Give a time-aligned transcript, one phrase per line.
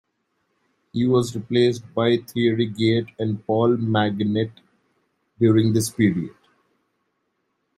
[0.93, 4.61] He was replaced by Thierry Giet and Paul Magnette
[5.39, 6.33] during this period.